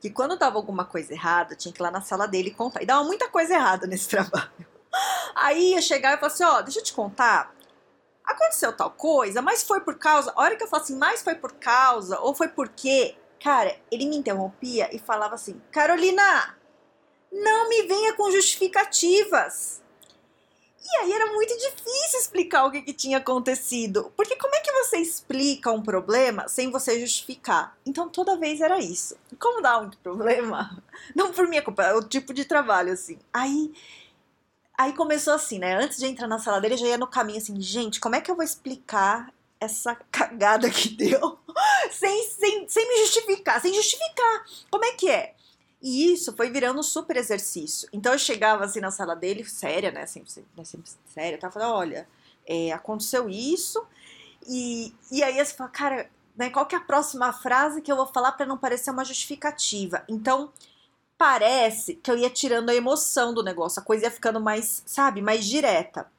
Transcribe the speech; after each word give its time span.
que 0.00 0.10
quando 0.10 0.38
dava 0.38 0.56
alguma 0.56 0.84
coisa 0.84 1.12
errada, 1.12 1.54
tinha 1.54 1.72
que 1.72 1.80
ir 1.80 1.82
lá 1.82 1.90
na 1.90 2.00
sala 2.00 2.26
dele 2.26 2.50
contar. 2.50 2.82
E 2.82 2.86
dava 2.86 3.04
muita 3.04 3.28
coisa 3.28 3.54
errada 3.54 3.86
nesse 3.86 4.08
trabalho. 4.10 4.50
Aí 5.34 5.72
ia 5.72 5.82
chegar 5.82 6.14
e 6.14 6.16
falar 6.16 6.32
assim: 6.32 6.44
ó, 6.44 6.60
deixa 6.62 6.80
eu 6.80 6.84
te 6.84 6.92
contar. 6.92 7.54
Aconteceu 8.24 8.72
tal 8.72 8.90
coisa, 8.90 9.40
mas 9.40 9.62
foi 9.62 9.80
por 9.80 9.98
causa. 9.98 10.32
A 10.34 10.42
hora 10.42 10.56
que 10.56 10.64
eu 10.64 10.68
falo 10.68 10.82
assim, 10.82 10.96
mas 10.96 11.22
foi 11.22 11.34
por 11.34 11.52
causa, 11.52 12.18
ou 12.20 12.34
foi 12.34 12.48
porque. 12.48 13.16
Cara, 13.42 13.76
ele 13.90 14.06
me 14.06 14.16
interrompia 14.16 14.88
e 14.94 14.98
falava 14.98 15.34
assim: 15.34 15.60
Carolina, 15.70 16.56
não 17.30 17.68
me 17.68 17.82
venha 17.82 18.14
com 18.14 18.30
justificativas. 18.30 19.82
E 20.82 20.98
aí 20.98 21.12
era 21.12 21.32
muito 21.32 21.52
difícil 21.56 22.20
explicar 22.20 22.64
o 22.64 22.70
que, 22.70 22.80
que, 22.80 22.92
tinha 22.92 23.18
acontecido. 23.18 24.12
Porque 24.16 24.36
como 24.36 24.54
é 24.54 24.60
que 24.60 24.65
você 24.86 24.98
explica 24.98 25.70
um 25.70 25.82
problema 25.82 26.48
sem 26.48 26.70
você 26.70 27.00
justificar? 27.00 27.76
Então 27.84 28.08
toda 28.08 28.36
vez 28.36 28.60
era 28.60 28.78
isso. 28.78 29.16
Como 29.38 29.60
dá 29.60 29.80
muito 29.80 29.98
problema? 29.98 30.82
Não 31.14 31.32
por 31.32 31.48
minha 31.48 31.62
culpa, 31.62 31.82
é 31.82 31.94
o 31.94 32.02
tipo 32.02 32.32
de 32.32 32.44
trabalho, 32.44 32.92
assim. 32.92 33.18
Aí. 33.32 33.72
Aí 34.78 34.92
começou 34.92 35.32
assim, 35.32 35.58
né? 35.58 35.74
Antes 35.74 35.98
de 35.98 36.06
entrar 36.06 36.28
na 36.28 36.38
sala 36.38 36.60
dele, 36.60 36.74
eu 36.74 36.78
já 36.78 36.86
ia 36.86 36.98
no 36.98 37.06
caminho 37.06 37.38
assim, 37.38 37.58
gente, 37.60 37.98
como 37.98 38.14
é 38.14 38.20
que 38.20 38.30
eu 38.30 38.36
vou 38.36 38.44
explicar 38.44 39.32
essa 39.58 39.94
cagada 40.12 40.68
que 40.68 40.90
deu 40.90 41.38
sem, 41.90 42.28
sem, 42.30 42.68
sem 42.68 42.88
me 42.88 43.04
justificar? 43.04 43.60
Sem 43.60 43.72
justificar. 43.72 44.44
Como 44.70 44.84
é 44.84 44.92
que 44.92 45.08
é? 45.08 45.34
E 45.80 46.12
isso 46.12 46.34
foi 46.34 46.50
virando 46.50 46.80
um 46.80 46.82
super 46.82 47.16
exercício. 47.16 47.88
Então 47.92 48.12
eu 48.12 48.18
chegava 48.18 48.64
assim 48.64 48.80
na 48.80 48.90
sala 48.90 49.14
dele, 49.14 49.44
séria, 49.44 49.90
né? 49.90 50.06
Sempre, 50.06 50.30
sempre, 50.30 50.48
sempre 50.64 50.90
séria, 51.12 51.38
tava 51.38 51.54
falando, 51.54 51.74
olha, 51.74 52.08
é, 52.46 52.72
aconteceu 52.72 53.28
isso. 53.28 53.84
E, 54.48 54.94
e 55.10 55.22
aí 55.22 55.44
você 55.44 55.54
fala, 55.54 55.70
cara, 55.70 56.10
né, 56.36 56.50
qual 56.50 56.66
que 56.66 56.74
é 56.74 56.78
a 56.78 56.82
próxima 56.82 57.32
frase 57.32 57.80
que 57.80 57.90
eu 57.90 57.96
vou 57.96 58.06
falar 58.06 58.32
para 58.32 58.46
não 58.46 58.58
parecer 58.58 58.90
uma 58.90 59.04
justificativa? 59.04 60.04
Então, 60.08 60.52
parece 61.16 61.94
que 61.94 62.10
eu 62.10 62.16
ia 62.16 62.30
tirando 62.30 62.70
a 62.70 62.74
emoção 62.74 63.32
do 63.32 63.42
negócio, 63.42 63.80
a 63.80 63.84
coisa 63.84 64.04
ia 64.04 64.10
ficando 64.10 64.40
mais, 64.40 64.82
sabe, 64.86 65.22
mais 65.22 65.44
direta. 65.46 66.10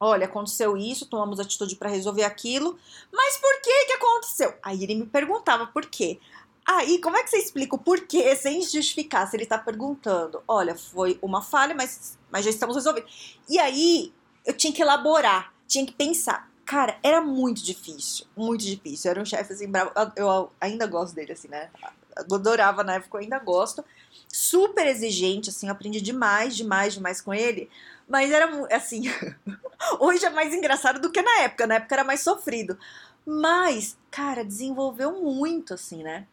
Olha, 0.00 0.26
aconteceu 0.26 0.76
isso, 0.76 1.06
tomamos 1.06 1.40
atitude 1.40 1.74
para 1.76 1.90
resolver 1.90 2.22
aquilo, 2.22 2.78
mas 3.12 3.36
por 3.36 3.60
que 3.60 3.84
que 3.86 3.92
aconteceu? 3.94 4.54
Aí 4.62 4.82
ele 4.82 4.94
me 4.94 5.06
perguntava 5.06 5.66
por 5.66 5.86
quê. 5.86 6.20
Aí, 6.64 7.00
como 7.00 7.16
é 7.16 7.24
que 7.24 7.30
você 7.30 7.38
explica 7.38 7.74
o 7.74 7.78
porquê 7.78 8.36
sem 8.36 8.60
justificar? 8.62 9.26
Se 9.26 9.36
ele 9.36 9.46
tá 9.46 9.58
perguntando, 9.58 10.42
olha, 10.46 10.76
foi 10.76 11.18
uma 11.22 11.42
falha, 11.42 11.74
mas, 11.74 12.18
mas 12.30 12.44
já 12.44 12.50
estamos 12.50 12.76
resolvendo. 12.76 13.06
E 13.48 13.58
aí, 13.58 14.12
eu 14.44 14.54
tinha 14.54 14.72
que 14.72 14.82
elaborar, 14.82 15.52
tinha 15.66 15.84
que 15.84 15.92
pensar. 15.92 16.47
Cara, 16.68 16.98
era 17.02 17.22
muito 17.22 17.64
difícil, 17.64 18.26
muito 18.36 18.62
difícil. 18.62 19.10
Era 19.10 19.22
um 19.22 19.24
chefe 19.24 19.54
assim, 19.54 19.66
bravo. 19.66 19.90
Eu 20.14 20.52
ainda 20.60 20.86
gosto 20.86 21.14
dele, 21.14 21.32
assim, 21.32 21.48
né? 21.48 21.70
Eu 22.14 22.36
adorava 22.36 22.84
na 22.84 22.96
época, 22.96 23.16
eu 23.16 23.22
ainda 23.22 23.38
gosto. 23.38 23.82
Super 24.28 24.86
exigente, 24.86 25.48
assim, 25.48 25.66
eu 25.66 25.72
aprendi 25.72 25.98
demais, 25.98 26.54
demais, 26.54 26.92
demais 26.92 27.22
com 27.22 27.32
ele. 27.32 27.70
Mas 28.06 28.30
era 28.30 28.50
assim. 28.70 29.04
hoje 29.98 30.26
é 30.26 30.28
mais 30.28 30.52
engraçado 30.52 31.00
do 31.00 31.10
que 31.10 31.22
na 31.22 31.40
época. 31.40 31.66
Na 31.66 31.76
época 31.76 31.94
era 31.94 32.04
mais 32.04 32.20
sofrido. 32.20 32.78
Mas, 33.24 33.96
cara, 34.10 34.44
desenvolveu 34.44 35.22
muito, 35.22 35.72
assim, 35.72 36.02
né? 36.02 36.26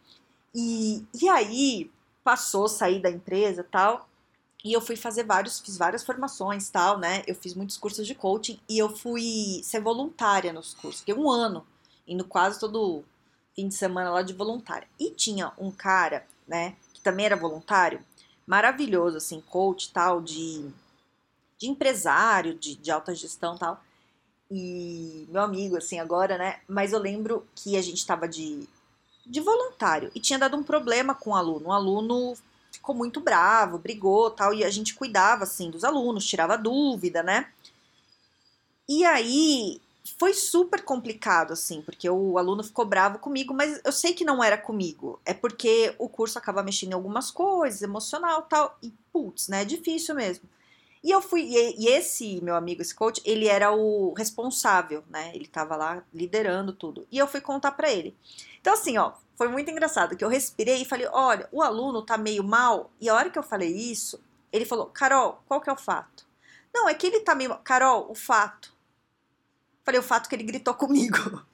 E, 0.54 1.02
e 1.14 1.30
aí 1.30 1.90
passou, 2.22 2.68
saí 2.68 3.00
da 3.00 3.08
empresa 3.10 3.64
tal. 3.64 4.06
E 4.66 4.72
eu 4.72 4.80
fui 4.80 4.96
fazer 4.96 5.22
vários, 5.22 5.60
fiz 5.60 5.78
várias 5.78 6.02
formações 6.02 6.68
tal, 6.68 6.98
né? 6.98 7.22
Eu 7.24 7.36
fiz 7.36 7.54
muitos 7.54 7.76
cursos 7.76 8.04
de 8.04 8.16
coaching 8.16 8.58
e 8.68 8.76
eu 8.76 8.88
fui 8.88 9.60
ser 9.62 9.78
voluntária 9.78 10.52
nos 10.52 10.74
cursos. 10.74 11.02
Fiquei 11.02 11.14
um 11.14 11.30
ano 11.30 11.64
indo 12.04 12.24
quase 12.24 12.58
todo 12.58 13.04
fim 13.54 13.68
de 13.68 13.76
semana 13.76 14.10
lá 14.10 14.22
de 14.22 14.32
voluntária. 14.32 14.88
E 14.98 15.12
tinha 15.12 15.52
um 15.56 15.70
cara, 15.70 16.26
né, 16.48 16.74
que 16.92 17.00
também 17.00 17.26
era 17.26 17.36
voluntário, 17.36 18.04
maravilhoso, 18.44 19.18
assim, 19.18 19.40
coach 19.40 19.92
tal, 19.92 20.20
de, 20.20 20.68
de 21.56 21.68
empresário, 21.68 22.58
de, 22.58 22.74
de 22.74 22.90
alta 22.90 23.14
gestão 23.14 23.56
tal. 23.56 23.80
E 24.50 25.28
meu 25.28 25.42
amigo, 25.42 25.76
assim, 25.76 26.00
agora, 26.00 26.36
né? 26.36 26.58
Mas 26.66 26.92
eu 26.92 26.98
lembro 26.98 27.46
que 27.54 27.76
a 27.76 27.82
gente 27.82 28.04
tava 28.04 28.26
de 28.26 28.68
de 29.24 29.40
voluntário 29.40 30.10
e 30.14 30.20
tinha 30.20 30.38
dado 30.38 30.56
um 30.56 30.62
problema 30.62 31.14
com 31.14 31.30
o 31.30 31.34
aluno. 31.36 31.68
O 31.68 31.72
aluno 31.72 32.36
ficou 32.76 32.94
muito 32.94 33.20
bravo, 33.20 33.78
brigou 33.78 34.30
tal, 34.30 34.54
e 34.54 34.64
a 34.64 34.70
gente 34.70 34.94
cuidava 34.94 35.44
assim 35.44 35.70
dos 35.70 35.84
alunos, 35.84 36.26
tirava 36.26 36.56
dúvida, 36.56 37.22
né? 37.22 37.48
E 38.88 39.04
aí 39.04 39.80
foi 40.18 40.32
super 40.32 40.82
complicado, 40.82 41.52
assim, 41.52 41.82
porque 41.82 42.08
o 42.08 42.38
aluno 42.38 42.62
ficou 42.62 42.84
bravo 42.84 43.18
comigo, 43.18 43.52
mas 43.52 43.80
eu 43.84 43.92
sei 43.92 44.14
que 44.14 44.24
não 44.24 44.42
era 44.42 44.56
comigo. 44.56 45.20
É 45.24 45.34
porque 45.34 45.94
o 45.98 46.08
curso 46.08 46.38
acaba 46.38 46.62
mexendo 46.62 46.92
em 46.92 46.94
algumas 46.94 47.30
coisas, 47.30 47.82
emocional 47.82 48.42
tal, 48.42 48.78
e 48.82 48.92
putz, 49.12 49.48
né? 49.48 49.62
É 49.62 49.64
difícil 49.64 50.14
mesmo. 50.14 50.48
E 51.02 51.10
eu 51.10 51.20
fui, 51.20 51.42
e, 51.42 51.88
esse 51.88 52.40
meu 52.42 52.56
amigo, 52.56 52.82
esse 52.82 52.94
coach, 52.94 53.20
ele 53.24 53.46
era 53.46 53.72
o 53.72 54.12
responsável, 54.14 55.04
né? 55.08 55.30
Ele 55.34 55.46
tava 55.46 55.76
lá 55.76 56.02
liderando 56.12 56.72
tudo. 56.72 57.06
E 57.12 57.18
eu 57.18 57.28
fui 57.28 57.40
contar 57.40 57.72
para 57.72 57.90
ele. 57.92 58.16
Então, 58.60 58.74
assim, 58.74 58.98
ó, 58.98 59.12
foi 59.36 59.48
muito 59.48 59.70
engraçado 59.70 60.16
que 60.16 60.24
eu 60.24 60.28
respirei 60.28 60.82
e 60.82 60.84
falei: 60.84 61.06
olha, 61.12 61.48
o 61.52 61.62
aluno 61.62 62.02
tá 62.02 62.16
meio 62.16 62.42
mal. 62.42 62.90
E 63.00 63.08
a 63.08 63.14
hora 63.14 63.30
que 63.30 63.38
eu 63.38 63.42
falei 63.42 63.70
isso, 63.70 64.20
ele 64.52 64.64
falou: 64.64 64.86
Carol, 64.86 65.42
qual 65.46 65.60
que 65.60 65.68
é 65.68 65.72
o 65.72 65.76
fato? 65.76 66.26
Não, 66.74 66.88
é 66.88 66.94
que 66.94 67.06
ele 67.06 67.20
tá 67.20 67.34
meio. 67.34 67.54
Carol, 67.58 68.10
o 68.10 68.14
fato. 68.14 68.74
Falei: 69.84 70.00
o 70.00 70.04
fato 70.04 70.28
que 70.28 70.34
ele 70.34 70.44
gritou 70.44 70.72
comigo. 70.74 71.44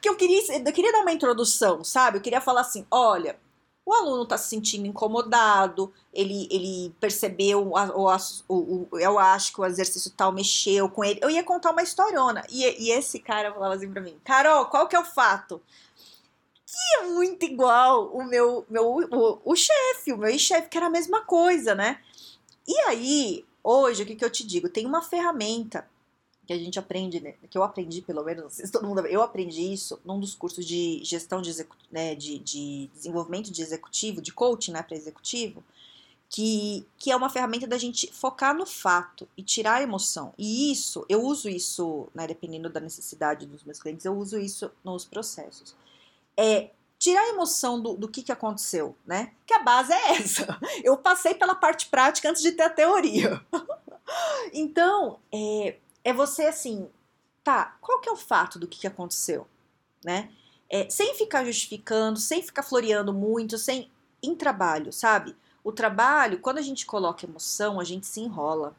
que 0.00 0.08
eu 0.08 0.16
queria, 0.16 0.58
eu 0.66 0.72
queria 0.72 0.92
dar 0.92 1.02
uma 1.02 1.12
introdução, 1.12 1.84
sabe? 1.84 2.18
Eu 2.18 2.22
queria 2.22 2.40
falar 2.40 2.62
assim: 2.62 2.86
olha, 2.90 3.38
o 3.84 3.92
aluno 3.94 4.22
está 4.22 4.36
se 4.36 4.48
sentindo 4.48 4.86
incomodado, 4.86 5.90
ele, 6.12 6.46
ele 6.50 6.94
percebeu, 7.00 7.72
o, 7.72 8.06
o, 8.48 8.86
o, 8.92 8.98
eu 8.98 9.18
acho 9.18 9.52
que 9.52 9.60
o 9.60 9.64
exercício 9.64 10.10
tal 10.10 10.30
mexeu 10.30 10.90
com 10.90 11.02
ele. 11.02 11.20
Eu 11.22 11.30
ia 11.30 11.42
contar 11.42 11.70
uma 11.70 11.82
historiona. 11.82 12.44
E, 12.50 12.64
e 12.64 12.90
esse 12.90 13.18
cara 13.18 13.52
falava 13.52 13.74
assim 13.74 13.90
pra 13.90 14.02
mim: 14.02 14.18
Carol, 14.24 14.66
qual 14.66 14.88
que 14.88 14.96
é 14.96 15.00
o 15.00 15.04
fato? 15.04 15.60
Que 16.70 16.98
é 16.98 17.08
muito 17.08 17.46
igual 17.46 18.14
o 18.14 18.22
meu, 18.24 18.66
meu 18.68 18.86
o, 19.10 19.40
o 19.42 19.56
chefe, 19.56 20.12
o 20.12 20.18
meu 20.18 20.28
ex-chefe, 20.28 20.68
que 20.68 20.76
era 20.76 20.88
a 20.88 20.90
mesma 20.90 21.24
coisa, 21.24 21.74
né? 21.74 21.98
E 22.66 22.78
aí, 22.80 23.46
hoje, 23.64 24.02
o 24.02 24.06
que, 24.06 24.14
que 24.14 24.24
eu 24.24 24.28
te 24.28 24.46
digo? 24.46 24.68
Tem 24.68 24.84
uma 24.84 25.00
ferramenta 25.00 25.88
que 26.46 26.52
a 26.52 26.58
gente 26.58 26.78
aprende, 26.78 27.20
né, 27.20 27.34
que 27.50 27.58
eu 27.58 27.62
aprendi 27.62 28.00
pelo 28.00 28.24
menos, 28.24 28.42
não 28.42 28.50
sei 28.50 28.64
se 28.64 28.72
todo 28.72 28.86
mundo, 28.86 29.06
eu 29.06 29.20
aprendi 29.20 29.70
isso 29.70 30.00
num 30.02 30.18
dos 30.18 30.34
cursos 30.34 30.64
de 30.64 30.98
gestão 31.04 31.42
de, 31.42 31.54
né, 31.90 32.14
de, 32.14 32.38
de 32.38 32.90
desenvolvimento 32.94 33.50
de 33.50 33.60
executivo, 33.60 34.22
de 34.22 34.32
coaching, 34.32 34.72
né, 34.72 34.82
para 34.82 34.96
executivo, 34.96 35.62
que, 36.26 36.86
que 36.96 37.10
é 37.10 37.16
uma 37.16 37.28
ferramenta 37.28 37.66
da 37.66 37.76
gente 37.76 38.10
focar 38.10 38.54
no 38.54 38.64
fato 38.64 39.28
e 39.36 39.42
tirar 39.42 39.74
a 39.74 39.82
emoção. 39.82 40.32
E 40.38 40.72
isso, 40.72 41.04
eu 41.06 41.22
uso 41.22 41.50
isso, 41.50 42.08
né, 42.14 42.26
dependendo 42.26 42.70
da 42.70 42.80
necessidade 42.80 43.44
dos 43.44 43.62
meus 43.62 43.78
clientes, 43.78 44.06
eu 44.06 44.16
uso 44.16 44.38
isso 44.38 44.70
nos 44.82 45.04
processos. 45.04 45.74
É 46.38 46.70
tirar 46.98 47.22
a 47.22 47.28
emoção 47.28 47.80
do, 47.80 47.94
do 47.94 48.08
que, 48.08 48.22
que 48.22 48.32
aconteceu, 48.32 48.96
né? 49.06 49.32
Que 49.46 49.54
a 49.54 49.62
base 49.62 49.92
é 49.92 50.12
essa. 50.12 50.58
Eu 50.82 50.96
passei 50.96 51.34
pela 51.34 51.54
parte 51.54 51.88
prática 51.88 52.30
antes 52.30 52.42
de 52.42 52.52
ter 52.52 52.64
a 52.64 52.70
teoria. 52.70 53.40
então, 54.52 55.18
é, 55.32 55.76
é 56.04 56.12
você 56.12 56.46
assim, 56.46 56.88
tá, 57.44 57.76
qual 57.80 58.00
que 58.00 58.08
é 58.08 58.12
o 58.12 58.16
fato 58.16 58.58
do 58.58 58.66
que, 58.66 58.80
que 58.80 58.86
aconteceu, 58.86 59.46
né? 60.04 60.30
É, 60.70 60.88
sem 60.90 61.14
ficar 61.14 61.44
justificando, 61.44 62.18
sem 62.18 62.42
ficar 62.42 62.62
floreando 62.62 63.12
muito, 63.12 63.56
sem 63.56 63.90
em 64.22 64.34
trabalho, 64.34 64.92
sabe? 64.92 65.34
O 65.64 65.72
trabalho, 65.72 66.40
quando 66.40 66.58
a 66.58 66.62
gente 66.62 66.84
coloca 66.84 67.24
emoção, 67.24 67.80
a 67.80 67.84
gente 67.84 68.06
se 68.06 68.20
enrola, 68.20 68.76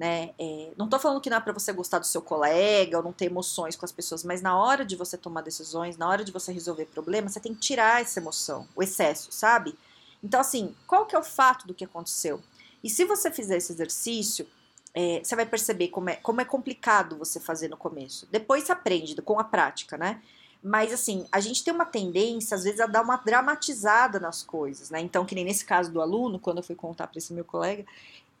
né? 0.00 0.30
É, 0.38 0.70
não 0.78 0.88
tô 0.88 0.98
falando 0.98 1.20
que 1.20 1.28
não 1.28 1.36
é 1.36 1.40
para 1.40 1.52
você 1.52 1.74
gostar 1.74 1.98
do 1.98 2.06
seu 2.06 2.22
colega 2.22 2.96
ou 2.96 3.04
não 3.04 3.12
ter 3.12 3.26
emoções 3.26 3.76
com 3.76 3.84
as 3.84 3.92
pessoas, 3.92 4.24
mas 4.24 4.40
na 4.40 4.58
hora 4.58 4.82
de 4.82 4.96
você 4.96 5.14
tomar 5.18 5.42
decisões, 5.42 5.98
na 5.98 6.08
hora 6.08 6.24
de 6.24 6.32
você 6.32 6.50
resolver 6.50 6.86
problemas, 6.86 7.34
você 7.34 7.40
tem 7.40 7.52
que 7.52 7.60
tirar 7.60 8.00
essa 8.00 8.18
emoção, 8.18 8.66
o 8.74 8.82
excesso, 8.82 9.30
sabe? 9.30 9.76
Então, 10.24 10.40
assim, 10.40 10.74
qual 10.86 11.04
que 11.04 11.14
é 11.14 11.18
o 11.18 11.22
fato 11.22 11.66
do 11.66 11.74
que 11.74 11.84
aconteceu? 11.84 12.40
E 12.82 12.88
se 12.88 13.04
você 13.04 13.30
fizer 13.30 13.58
esse 13.58 13.72
exercício, 13.72 14.46
é, 14.94 15.20
você 15.22 15.36
vai 15.36 15.44
perceber 15.44 15.88
como 15.88 16.08
é, 16.08 16.16
como 16.16 16.40
é 16.40 16.46
complicado 16.46 17.18
você 17.18 17.38
fazer 17.38 17.68
no 17.68 17.76
começo. 17.76 18.26
Depois 18.32 18.64
você 18.64 18.72
aprende 18.72 19.14
com 19.20 19.38
a 19.38 19.44
prática, 19.44 19.98
né? 19.98 20.22
Mas 20.62 20.94
assim, 20.94 21.26
a 21.30 21.40
gente 21.40 21.62
tem 21.62 21.74
uma 21.74 21.84
tendência, 21.84 22.54
às 22.54 22.64
vezes, 22.64 22.80
a 22.80 22.86
dar 22.86 23.02
uma 23.02 23.16
dramatizada 23.16 24.18
nas 24.18 24.42
coisas, 24.42 24.88
né? 24.88 24.98
Então, 24.98 25.26
que 25.26 25.34
nem 25.34 25.44
nesse 25.44 25.66
caso 25.66 25.92
do 25.92 26.00
aluno, 26.00 26.38
quando 26.38 26.56
eu 26.56 26.64
fui 26.64 26.74
contar 26.74 27.06
para 27.06 27.18
esse 27.18 27.34
meu 27.34 27.44
colega, 27.44 27.84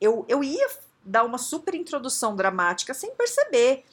eu, 0.00 0.24
eu 0.26 0.42
ia 0.42 0.66
dar 1.04 1.24
uma 1.24 1.38
super 1.38 1.74
introdução 1.74 2.36
dramática 2.36 2.94
sem 2.94 3.14
perceber. 3.14 3.84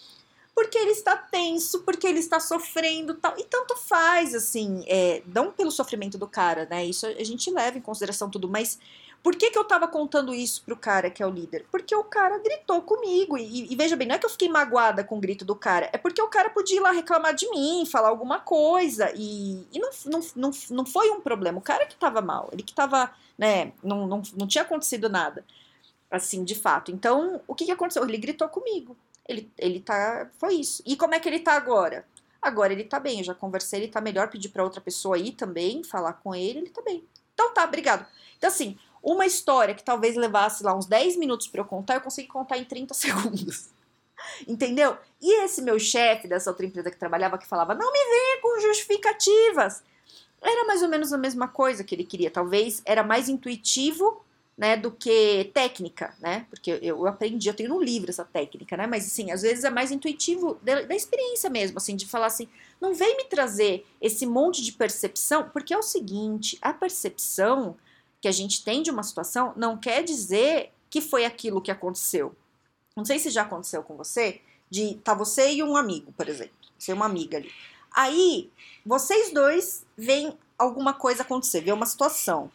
Porque 0.53 0.77
ele 0.77 0.91
está 0.91 1.15
tenso, 1.15 1.83
porque 1.83 2.07
ele 2.07 2.19
está 2.19 2.39
sofrendo 2.39 3.13
tal. 3.13 3.37
E 3.37 3.43
tanto 3.43 3.75
faz, 3.75 4.33
assim, 4.33 4.83
é, 4.87 5.21
não 5.27 5.51
pelo 5.51 5.69
sofrimento 5.69 6.17
do 6.17 6.27
cara, 6.27 6.67
né? 6.69 6.83
Isso 6.83 7.05
a 7.05 7.23
gente 7.23 7.51
leva 7.51 7.77
em 7.77 7.81
consideração 7.81 8.27
tudo, 8.27 8.49
mas 8.49 8.79
por 9.27 9.35
que, 9.35 9.51
que 9.51 9.57
eu 9.57 9.63
tava 9.65 9.87
contando 9.87 10.33
isso 10.33 10.63
pro 10.63 10.77
cara 10.77 11.09
que 11.09 11.21
é 11.21 11.27
o 11.27 11.29
líder? 11.29 11.65
Porque 11.71 11.93
o 11.95 12.03
cara 12.03 12.37
gritou 12.37 12.81
comigo. 12.81 13.37
E, 13.37 13.71
e, 13.71 13.75
veja 13.75 13.95
bem, 13.95 14.07
não 14.07 14.15
é 14.15 14.17
que 14.17 14.25
eu 14.25 14.29
fiquei 14.29 14.47
magoada 14.47 15.03
com 15.03 15.17
o 15.17 15.19
grito 15.19 15.43
do 15.43 15.55
cara, 15.55 15.89
é 15.91 15.97
porque 15.97 16.21
o 16.21 16.27
cara 16.29 16.49
podia 16.49 16.77
ir 16.77 16.79
lá 16.79 16.91
reclamar 16.91 17.33
de 17.35 17.49
mim, 17.49 17.85
falar 17.85 18.09
alguma 18.09 18.39
coisa. 18.39 19.11
E, 19.15 19.67
e 19.71 19.79
não, 19.79 19.89
não, 20.05 20.21
não, 20.35 20.51
não 20.69 20.85
foi 20.85 21.09
um 21.11 21.19
problema. 21.19 21.57
O 21.57 21.61
cara 21.61 21.85
que 21.85 21.95
tava 21.95 22.21
mal, 22.21 22.49
ele 22.53 22.63
que 22.63 22.73
tava, 22.73 23.11
né, 23.37 23.73
não, 23.83 24.07
não, 24.07 24.21
não 24.35 24.47
tinha 24.47 24.63
acontecido 24.63 25.09
nada. 25.09 25.43
Assim, 26.09 26.43
de 26.43 26.55
fato. 26.55 26.91
Então, 26.91 27.41
o 27.47 27.53
que, 27.53 27.65
que 27.65 27.71
aconteceu? 27.71 28.03
Ele 28.03 28.17
gritou 28.17 28.47
comigo. 28.47 28.95
Ele, 29.27 29.51
ele 29.57 29.79
tá. 29.79 30.29
Foi 30.37 30.55
isso. 30.55 30.81
E 30.85 30.95
como 30.95 31.13
é 31.13 31.19
que 31.19 31.27
ele 31.27 31.39
tá 31.39 31.53
agora? 31.53 32.05
Agora 32.41 32.71
ele 32.71 32.83
tá 32.83 32.99
bem, 32.99 33.19
eu 33.19 33.25
já 33.25 33.33
conversei, 33.33 33.81
ele 33.81 33.91
tá 33.91 33.99
melhor, 33.99 34.29
pedi 34.29 34.47
para 34.47 34.63
outra 34.63 34.79
pessoa 34.79 35.15
aí 35.15 35.31
também, 35.31 35.83
falar 35.83 36.13
com 36.13 36.33
ele, 36.33 36.59
ele 36.59 36.69
tá 36.69 36.81
bem. 36.81 37.03
Então 37.33 37.53
tá, 37.53 37.65
obrigado. 37.65 38.05
Então, 38.37 38.47
assim, 38.47 38.77
uma 39.03 39.25
história 39.25 39.75
que 39.75 39.83
talvez 39.83 40.15
levasse 40.15 40.63
lá 40.63 40.75
uns 40.75 40.85
10 40.85 41.17
minutos 41.17 41.47
para 41.47 41.61
eu 41.61 41.65
contar, 41.65 41.95
eu 41.95 42.01
consegui 42.01 42.27
contar 42.27 42.57
em 42.57 42.63
30 42.63 42.93
segundos. 42.95 43.69
Entendeu? 44.47 44.97
E 45.21 45.43
esse 45.43 45.61
meu 45.61 45.79
chefe 45.79 46.27
dessa 46.27 46.49
outra 46.49 46.65
empresa 46.65 46.89
que 46.89 46.97
trabalhava, 46.97 47.37
que 47.37 47.47
falava, 47.47 47.75
não 47.75 47.91
me 47.91 47.99
venha 47.99 48.41
com 48.41 48.59
justificativas. 48.61 49.83
Era 50.41 50.65
mais 50.65 50.81
ou 50.81 50.89
menos 50.89 51.11
a 51.11 51.17
mesma 51.17 51.47
coisa 51.47 51.83
que 51.83 51.93
ele 51.93 52.03
queria. 52.03 52.31
Talvez 52.31 52.81
era 52.85 53.03
mais 53.03 53.27
intuitivo 53.27 54.23
né, 54.57 54.75
do 54.75 54.91
que 54.91 55.51
técnica, 55.53 56.15
né? 56.19 56.47
Porque 56.49 56.79
eu 56.81 57.05
aprendi, 57.05 57.47
eu 57.47 57.53
tenho 57.53 57.69
no 57.69 57.81
livro 57.81 58.09
essa 58.09 58.25
técnica, 58.25 58.75
né? 58.75 58.87
Mas 58.87 59.05
assim, 59.05 59.29
às 59.31 59.43
vezes 59.43 59.63
é 59.63 59.69
mais 59.69 59.91
intuitivo 59.91 60.57
da, 60.63 60.81
da, 60.81 60.95
experiência 60.95 61.47
mesmo, 61.47 61.77
assim, 61.77 61.95
de 61.95 62.07
falar 62.07 62.25
assim, 62.25 62.49
não 62.81 62.95
vem 62.95 63.15
me 63.17 63.25
trazer 63.25 63.85
esse 64.01 64.25
monte 64.25 64.63
de 64.63 64.71
percepção, 64.71 65.49
porque 65.49 65.73
é 65.73 65.77
o 65.77 65.83
seguinte, 65.83 66.57
a 66.59 66.73
percepção 66.73 67.77
que 68.19 68.27
a 68.27 68.31
gente 68.31 68.63
tem 68.63 68.81
de 68.81 68.89
uma 68.89 69.03
situação 69.03 69.53
não 69.55 69.77
quer 69.77 70.03
dizer 70.03 70.71
que 70.89 71.01
foi 71.01 71.23
aquilo 71.23 71.61
que 71.61 71.69
aconteceu. 71.69 72.35
Não 72.95 73.05
sei 73.05 73.19
se 73.19 73.29
já 73.29 73.43
aconteceu 73.43 73.83
com 73.83 73.95
você, 73.95 74.41
de 74.71 74.95
tá 75.03 75.13
você 75.13 75.53
e 75.53 75.61
um 75.61 75.77
amigo, 75.77 76.11
por 76.13 76.27
exemplo, 76.27 76.55
você 76.79 76.91
e 76.91 76.95
uma 76.95 77.05
amiga 77.05 77.37
ali. 77.37 77.51
Aí, 77.91 78.49
vocês 78.83 79.31
dois 79.31 79.85
veem 79.95 80.35
alguma 80.57 80.93
coisa 80.93 81.21
acontecer, 81.21 81.61
vê 81.61 81.71
uma 81.71 81.85
situação. 81.85 82.51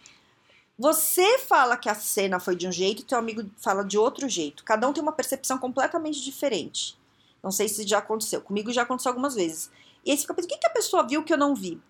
Você 0.82 1.38
fala 1.38 1.76
que 1.76 1.88
a 1.88 1.94
cena 1.94 2.40
foi 2.40 2.56
de 2.56 2.67
um 2.67 2.73
jeito 2.73 3.05
teu 3.05 3.17
amigo 3.17 3.49
fala 3.58 3.84
de 3.84 3.96
outro 3.96 4.29
jeito. 4.29 4.64
Cada 4.64 4.88
um 4.88 4.93
tem 4.93 5.00
uma 5.00 5.12
percepção 5.12 5.56
completamente 5.56 6.20
diferente. 6.20 6.99
Não 7.40 7.52
sei 7.52 7.69
se 7.69 7.87
já 7.87 7.99
aconteceu. 7.99 8.40
Comigo 8.40 8.73
já 8.73 8.82
aconteceu 8.82 9.11
algumas 9.11 9.37
vezes. 9.37 9.70
E 10.05 10.11
aí 10.11 10.17
você 10.17 10.23
fica 10.23 10.34
pensando, 10.34 10.50
o 10.50 10.55
que, 10.55 10.58
que 10.58 10.67
a 10.67 10.70
pessoa 10.70 11.06
viu 11.06 11.23
que 11.23 11.32
eu 11.32 11.38
não 11.38 11.55
vi? 11.55 11.81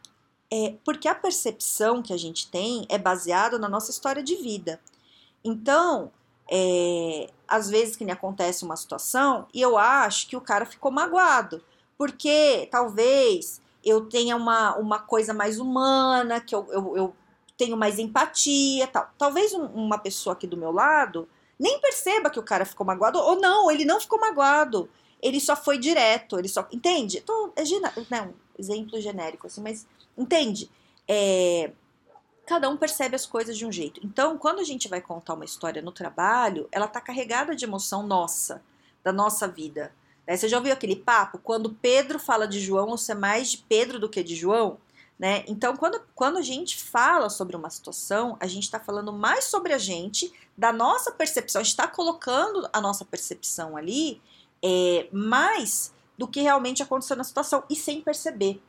É, 0.52 0.74
porque 0.84 1.08
a 1.08 1.14
percepção 1.14 2.02
que 2.02 2.12
a 2.12 2.18
gente 2.18 2.50
tem 2.50 2.84
é 2.90 2.98
baseada 2.98 3.58
na 3.58 3.66
nossa 3.66 3.90
história 3.90 4.22
de 4.22 4.36
vida. 4.36 4.78
Então, 5.42 6.12
é, 6.50 7.30
às 7.48 7.70
vezes 7.70 7.96
que 7.96 8.04
me 8.04 8.12
acontece 8.12 8.62
uma 8.62 8.76
situação 8.76 9.46
e 9.54 9.62
eu 9.62 9.78
acho 9.78 10.28
que 10.28 10.36
o 10.36 10.40
cara 10.42 10.66
ficou 10.66 10.90
magoado, 10.90 11.64
porque 11.96 12.68
talvez 12.70 13.58
eu 13.82 14.04
tenha 14.04 14.36
uma, 14.36 14.76
uma 14.76 14.98
coisa 14.98 15.32
mais 15.32 15.58
humana, 15.58 16.42
que 16.42 16.54
eu, 16.54 16.68
eu, 16.70 16.96
eu 16.98 17.16
tenho 17.62 17.76
mais 17.76 17.98
empatia, 18.00 18.88
tal. 18.88 19.08
Talvez 19.16 19.54
um, 19.54 19.66
uma 19.66 19.98
pessoa 19.98 20.32
aqui 20.32 20.46
do 20.48 20.56
meu 20.56 20.72
lado 20.72 21.28
nem 21.62 21.80
perceba 21.80 22.28
que 22.28 22.40
o 22.40 22.42
cara 22.42 22.64
ficou 22.64 22.84
magoado, 22.84 23.20
ou 23.20 23.36
não, 23.36 23.70
ele 23.70 23.84
não 23.84 24.00
ficou 24.00 24.18
magoado. 24.18 24.90
Ele 25.22 25.38
só 25.38 25.54
foi 25.54 25.78
direto, 25.78 26.36
ele 26.36 26.48
só. 26.48 26.66
Entende? 26.72 27.18
Então, 27.18 27.52
é 27.54 27.62
não, 28.10 28.30
um 28.30 28.34
exemplo 28.58 29.00
genérico, 29.00 29.46
assim, 29.46 29.60
mas 29.60 29.86
entende? 30.18 30.68
É, 31.06 31.70
cada 32.46 32.68
um 32.68 32.76
percebe 32.76 33.14
as 33.14 33.26
coisas 33.26 33.56
de 33.56 33.64
um 33.64 33.70
jeito. 33.70 34.00
Então, 34.04 34.36
quando 34.36 34.58
a 34.58 34.64
gente 34.64 34.88
vai 34.88 35.00
contar 35.00 35.34
uma 35.34 35.44
história 35.44 35.80
no 35.80 35.92
trabalho, 35.92 36.68
ela 36.72 36.88
tá 36.88 37.00
carregada 37.00 37.54
de 37.54 37.64
emoção 37.64 38.04
nossa, 38.04 38.60
da 39.04 39.12
nossa 39.12 39.46
vida. 39.46 39.94
Né? 40.26 40.36
Você 40.36 40.48
já 40.48 40.56
ouviu 40.56 40.72
aquele 40.72 40.96
papo? 40.96 41.38
Quando 41.38 41.70
Pedro 41.70 42.18
fala 42.18 42.48
de 42.48 42.58
João, 42.58 42.88
você 42.88 43.12
é 43.12 43.14
mais 43.14 43.52
de 43.52 43.58
Pedro 43.58 44.00
do 44.00 44.08
que 44.08 44.24
de 44.24 44.34
João? 44.34 44.78
Né? 45.18 45.44
Então, 45.46 45.76
quando, 45.76 46.00
quando 46.14 46.38
a 46.38 46.42
gente 46.42 46.82
fala 46.82 47.30
sobre 47.30 47.54
uma 47.54 47.70
situação, 47.70 48.36
a 48.40 48.46
gente 48.46 48.64
está 48.64 48.80
falando 48.80 49.12
mais 49.12 49.44
sobre 49.44 49.72
a 49.72 49.78
gente, 49.78 50.32
da 50.56 50.72
nossa 50.72 51.12
percepção, 51.12 51.62
está 51.62 51.86
colocando 51.86 52.68
a 52.72 52.80
nossa 52.80 53.04
percepção 53.04 53.76
ali 53.76 54.20
é, 54.62 55.08
mais 55.12 55.92
do 56.16 56.26
que 56.26 56.40
realmente 56.40 56.82
aconteceu 56.82 57.16
na 57.16 57.24
situação 57.24 57.64
e 57.68 57.76
sem 57.76 58.00
perceber. 58.00 58.62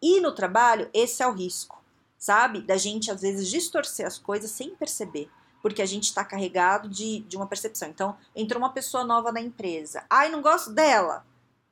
E 0.00 0.20
no 0.20 0.32
trabalho, 0.32 0.88
esse 0.94 1.22
é 1.22 1.26
o 1.26 1.32
risco, 1.32 1.82
sabe? 2.16 2.62
Da 2.62 2.76
gente 2.76 3.10
às 3.10 3.20
vezes 3.20 3.48
distorcer 3.48 4.06
as 4.06 4.18
coisas 4.18 4.50
sem 4.50 4.74
perceber, 4.74 5.28
porque 5.60 5.82
a 5.82 5.86
gente 5.86 6.04
está 6.04 6.24
carregado 6.24 6.88
de, 6.88 7.20
de 7.20 7.36
uma 7.36 7.46
percepção. 7.46 7.88
Então, 7.88 8.16
entrou 8.34 8.62
uma 8.62 8.72
pessoa 8.72 9.04
nova 9.04 9.32
na 9.32 9.40
empresa, 9.40 10.04
ai, 10.08 10.28
não 10.28 10.42
gosto 10.42 10.70
dela. 10.70 11.26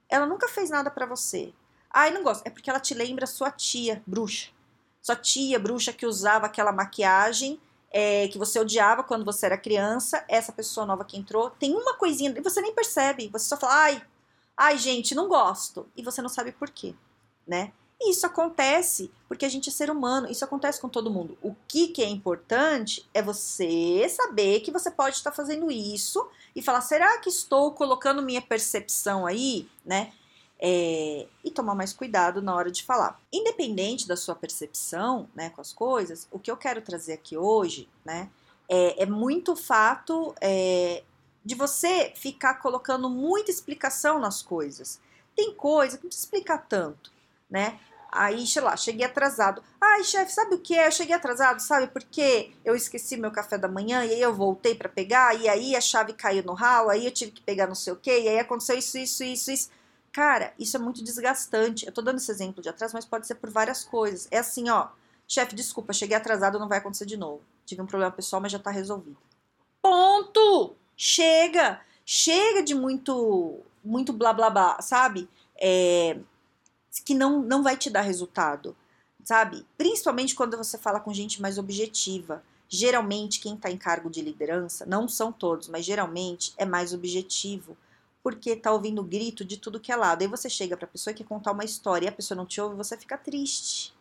Ela 0.09 0.27
nunca 0.27 0.49
fez 0.49 0.71
nada 0.71 0.91
para 0.91 1.07
você. 1.07 1.53
Ai, 1.96 2.10
não 2.10 2.22
gosto. 2.22 2.46
É 2.46 2.50
porque 2.50 2.69
ela 2.69 2.78
te 2.78 2.93
lembra 2.93 3.26
sua 3.26 3.50
tia, 3.50 4.02
bruxa. 4.06 4.50
Sua 5.00 5.16
tia, 5.16 5.58
bruxa, 5.58 5.94
que 5.94 6.04
usava 6.04 6.44
aquela 6.44 6.70
maquiagem 6.70 7.58
é, 7.90 8.28
que 8.28 8.37
você 8.37 8.60
odiava 8.60 9.02
quando 9.02 9.25
você 9.25 9.46
era 9.46 9.56
criança. 9.56 10.22
Essa 10.28 10.52
pessoa 10.52 10.84
nova 10.84 11.06
que 11.06 11.16
entrou 11.16 11.48
tem 11.48 11.72
uma 11.75 11.94
coisinha 11.94 12.34
e 12.37 12.43
você 12.43 12.60
nem 12.60 12.75
percebe. 12.75 13.31
Você 13.32 13.46
só 13.48 13.56
fala, 13.56 13.72
ai, 13.84 14.02
ai, 14.54 14.76
gente, 14.76 15.14
não 15.14 15.26
gosto. 15.26 15.88
E 15.96 16.02
você 16.02 16.20
não 16.20 16.28
sabe 16.28 16.52
por 16.52 16.69
quê, 16.69 16.94
né? 17.48 17.72
E 17.98 18.10
isso 18.10 18.26
acontece 18.26 19.10
porque 19.26 19.46
a 19.46 19.48
gente 19.48 19.70
é 19.70 19.72
ser 19.72 19.88
humano, 19.90 20.31
isso 20.31 20.44
acontece 20.44 20.78
com 20.78 20.90
todo 20.90 21.10
mundo. 21.10 21.38
O 21.40 21.56
que, 21.66 21.88
que 21.88 22.02
é 22.02 22.08
importante 22.10 23.08
é 23.14 23.22
você 23.22 24.06
saber 24.10 24.60
que 24.60 24.70
você 24.70 24.90
pode 24.90 25.16
estar 25.16 25.32
fazendo 25.32 25.70
isso 25.70 26.28
e 26.54 26.60
falar: 26.60 26.82
será 26.82 27.16
que 27.20 27.31
estou 27.31 27.72
colocando 27.72 28.20
minha 28.20 28.43
percepção 28.43 29.25
aí, 29.25 29.66
né? 29.82 30.12
É, 30.58 31.26
e 31.44 31.50
tomar 31.50 31.75
mais 31.75 31.93
cuidado 31.93 32.41
na 32.41 32.55
hora 32.55 32.70
de 32.70 32.82
falar. 32.82 33.20
Independente 33.32 34.08
da 34.08 34.17
sua 34.17 34.35
percepção 34.35 35.29
né, 35.35 35.50
com 35.50 35.61
as 35.61 35.73
coisas, 35.73 36.27
o 36.31 36.39
que 36.39 36.51
eu 36.51 36.56
quero 36.56 36.81
trazer 36.81 37.13
aqui 37.13 37.36
hoje 37.36 37.89
né, 38.05 38.31
é, 38.69 39.03
é 39.03 39.06
muito 39.06 39.55
fato 39.55 40.34
é, 40.41 41.03
de 41.44 41.55
você 41.55 42.13
ficar 42.17 42.55
colocando 42.55 43.08
muita 43.08 43.51
explicação 43.51 44.19
nas 44.19 44.43
coisas. 44.43 44.98
Tem 45.34 45.55
coisa 45.55 45.96
que 45.96 46.05
não 46.05 46.08
precisa 46.08 46.27
explicar 46.27 46.67
tanto, 46.67 47.13
né? 47.48 47.79
Aí, 48.10 48.46
sei 48.46 48.63
lá, 48.63 48.77
cheguei 48.77 49.05
atrasado. 49.05 49.63
Ai, 49.81 50.03
chefe, 50.03 50.32
sabe 50.32 50.55
o 50.55 50.58
que 50.58 50.77
é? 50.77 50.86
Eu 50.86 50.93
cheguei 50.93 51.15
atrasado, 51.15 51.60
sabe? 51.60 51.89
Porque 51.89 52.53
eu 52.65 52.75
esqueci 52.75 53.17
meu 53.17 53.31
café 53.31 53.58
da 53.58 53.69
manhã 53.69 54.05
e 54.05 54.13
aí 54.15 54.22
eu 54.22 54.34
voltei 54.34 54.75
para 54.75 54.89
pegar 54.89 55.39
e 55.39 55.48
aí 55.48 55.77
a 55.77 55.81
chave 55.81 56.15
caiu 56.15 56.43
no 56.43 56.55
ralo, 56.55 56.89
aí 56.89 57.05
eu 57.05 57.13
tive 57.13 57.31
que 57.31 57.43
pegar 57.43 57.67
não 57.67 57.75
sei 57.75 57.93
o 57.93 57.96
que, 57.96 58.10
e 58.10 58.29
aí 58.29 58.39
aconteceu 58.39 58.79
isso, 58.79 58.96
isso, 58.98 59.22
isso, 59.22 59.51
isso. 59.51 59.70
Cara, 60.17 60.55
isso 60.58 60.75
é 60.75 60.81
muito 60.81 61.05
desgastante. 61.05 61.85
Eu 61.85 61.93
tô 61.93 62.01
dando 62.01 62.17
esse 62.17 62.31
exemplo 62.31 62.63
de 62.63 62.70
atraso, 62.70 62.94
mas 62.94 63.05
pode 63.05 63.27
ser 63.27 63.35
por 63.35 63.51
várias 63.51 63.85
coisas. 63.85 64.27
É 64.31 64.39
assim, 64.39 64.70
ó. 64.70 64.89
Chefe, 65.29 65.55
desculpa, 65.55 65.93
cheguei 65.93 66.17
atrasado, 66.17 66.58
não 66.58 66.69
vai 66.69 66.79
acontecer 66.79 67.05
de 67.05 67.19
novo. 67.19 67.43
Tive 67.67 67.82
um 67.82 67.87
problema 67.87 68.11
pessoal, 68.11 68.41
mas 68.41 68.51
já 68.51 68.58
tá 68.58 68.70
resolvido. 68.70 69.19
Ponto! 69.82 70.75
Chega! 70.96 71.82
Chega 72.03 72.63
de 72.63 72.75
muito, 72.75 73.61
muito 73.85 74.11
blá 74.11 74.32
blá 74.32 74.49
blá, 74.49 74.81
sabe? 74.81 75.29
É, 75.61 76.19
que 77.05 77.13
não, 77.15 77.43
não 77.43 77.63
vai 77.63 77.77
te 77.77 77.91
dar 77.91 78.01
resultado, 78.01 78.75
sabe? 79.23 79.67
Principalmente 79.77 80.35
quando 80.35 80.56
você 80.56 80.79
fala 80.79 80.99
com 80.99 81.13
gente 81.13 81.43
mais 81.43 81.58
objetiva. 81.58 82.43
Geralmente, 82.70 83.39
quem 83.39 83.55
está 83.55 83.70
em 83.70 83.77
cargo 83.77 84.08
de 84.08 84.23
liderança, 84.23 84.87
não 84.87 85.06
são 85.06 85.31
todos, 85.31 85.69
mas 85.69 85.85
geralmente 85.85 86.55
é 86.56 86.65
mais 86.65 86.94
objetivo 86.94 87.77
porque 88.27 88.56
tá 88.56 88.73
ouvindo 88.73 89.05
grito 89.05 89.45
de 89.45 89.56
tudo 89.56 89.79
que 89.79 89.93
é 89.93 89.95
lado. 89.95 90.21
Aí 90.21 90.27
você 90.27 90.51
chega 90.51 90.77
pra 90.77 90.89
pessoa 90.89 91.15
que 91.15 91.23
quer 91.23 91.29
contar 91.29 91.53
uma 91.53 91.65
história 91.65 92.06
e 92.06 92.09
a 92.09 92.13
pessoa 92.13 92.37
não 92.37 92.45
te 92.45 92.61
ouve, 92.61 92.75
você 92.75 92.97
fica 92.97 93.17
triste. 93.17 93.95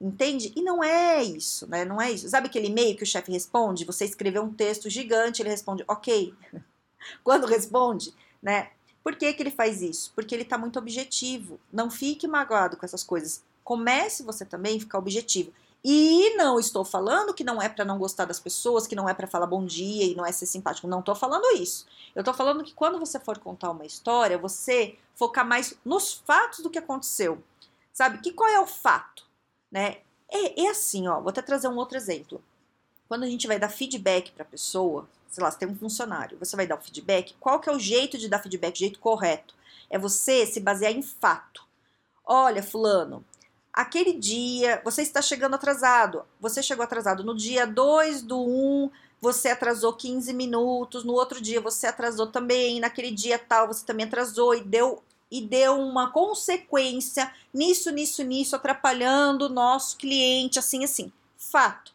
Entende? 0.00 0.52
E 0.54 0.62
não 0.62 0.84
é 0.84 1.20
isso, 1.24 1.68
né? 1.68 1.84
Não 1.84 2.00
é 2.00 2.12
isso. 2.12 2.28
Sabe 2.28 2.46
aquele 2.46 2.68
e-mail 2.68 2.96
que 2.96 3.02
o 3.02 3.06
chefe 3.06 3.32
responde? 3.32 3.84
Você 3.84 4.04
escreveu 4.04 4.44
um 4.44 4.54
texto 4.54 4.88
gigante, 4.88 5.42
ele 5.42 5.48
responde, 5.48 5.82
ok. 5.88 6.32
Quando 7.24 7.44
responde, 7.44 8.14
né? 8.40 8.70
Por 9.02 9.16
que, 9.16 9.32
que 9.32 9.42
ele 9.42 9.50
faz 9.50 9.82
isso? 9.82 10.12
Porque 10.14 10.32
ele 10.32 10.44
tá 10.44 10.56
muito 10.56 10.78
objetivo. 10.78 11.58
Não 11.72 11.90
fique 11.90 12.28
magoado 12.28 12.76
com 12.76 12.86
essas 12.86 13.02
coisas. 13.02 13.42
Comece 13.64 14.22
você 14.22 14.44
também 14.44 14.76
a 14.76 14.80
ficar 14.80 14.98
objetivo. 14.98 15.50
E 15.88 16.34
não 16.34 16.58
estou 16.58 16.84
falando 16.84 17.32
que 17.32 17.44
não 17.44 17.62
é 17.62 17.68
para 17.68 17.84
não 17.84 17.96
gostar 17.96 18.24
das 18.24 18.40
pessoas, 18.40 18.88
que 18.88 18.96
não 18.96 19.08
é 19.08 19.14
para 19.14 19.28
falar 19.28 19.46
bom 19.46 19.64
dia 19.64 20.04
e 20.04 20.16
não 20.16 20.26
é 20.26 20.32
ser 20.32 20.46
simpático. 20.46 20.88
Não 20.88 20.98
estou 20.98 21.14
falando 21.14 21.44
isso. 21.56 21.86
Eu 22.12 22.22
estou 22.22 22.34
falando 22.34 22.64
que 22.64 22.74
quando 22.74 22.98
você 22.98 23.20
for 23.20 23.38
contar 23.38 23.70
uma 23.70 23.86
história, 23.86 24.36
você 24.36 24.98
focar 25.14 25.46
mais 25.46 25.78
nos 25.84 26.12
fatos 26.12 26.58
do 26.58 26.70
que 26.70 26.80
aconteceu. 26.80 27.40
Sabe? 27.92 28.18
Que 28.18 28.32
qual 28.32 28.50
é 28.50 28.58
o 28.58 28.66
fato, 28.66 29.22
né? 29.70 29.98
É, 30.28 30.64
é 30.64 30.70
assim, 30.70 31.06
ó, 31.06 31.20
vou 31.20 31.28
até 31.28 31.40
trazer 31.40 31.68
um 31.68 31.76
outro 31.76 31.96
exemplo. 31.96 32.42
Quando 33.06 33.22
a 33.22 33.28
gente 33.28 33.46
vai 33.46 33.60
dar 33.60 33.68
feedback 33.68 34.32
para 34.32 34.42
a 34.42 34.48
pessoa, 34.48 35.08
sei 35.30 35.44
lá, 35.44 35.52
você 35.52 35.58
tem 35.58 35.68
um 35.68 35.78
funcionário, 35.78 36.36
você 36.36 36.56
vai 36.56 36.66
dar 36.66 36.78
um 36.78 36.82
feedback, 36.82 37.36
qual 37.38 37.60
que 37.60 37.68
é 37.68 37.72
o 37.72 37.78
jeito 37.78 38.18
de 38.18 38.28
dar 38.28 38.40
feedback, 38.40 38.74
o 38.74 38.78
jeito 38.78 38.98
correto? 38.98 39.54
É 39.88 39.96
você 39.96 40.46
se 40.46 40.58
basear 40.58 40.90
em 40.90 41.02
fato. 41.02 41.64
Olha, 42.24 42.60
fulano, 42.60 43.24
aquele 43.76 44.14
dia 44.14 44.80
você 44.82 45.02
está 45.02 45.20
chegando 45.20 45.54
atrasado. 45.54 46.24
Você 46.40 46.62
chegou 46.62 46.82
atrasado 46.82 47.22
no 47.22 47.36
dia 47.36 47.66
2 47.66 48.22
do 48.22 48.40
1, 48.40 48.90
você 49.20 49.50
atrasou 49.50 49.92
15 49.92 50.32
minutos, 50.32 51.04
no 51.04 51.12
outro 51.12 51.40
dia 51.42 51.60
você 51.60 51.86
atrasou 51.86 52.28
também, 52.28 52.80
naquele 52.80 53.10
dia 53.10 53.38
tal 53.38 53.68
você 53.68 53.84
também 53.84 54.06
atrasou 54.06 54.54
e 54.54 54.62
deu 54.62 55.02
e 55.30 55.40
deu 55.40 55.74
uma 55.74 56.10
consequência 56.12 57.30
nisso, 57.52 57.90
nisso, 57.90 58.22
nisso, 58.22 58.54
atrapalhando 58.54 59.46
o 59.46 59.48
nosso 59.48 59.96
cliente, 59.96 60.56
assim, 60.56 60.84
assim. 60.84 61.12
Fato. 61.36 61.92